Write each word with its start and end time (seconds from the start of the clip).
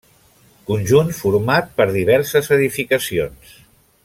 Conjunt 0.69 1.11
format 1.17 1.69
per 1.81 1.87
diverses 1.99 2.53
edificacions. 2.59 3.57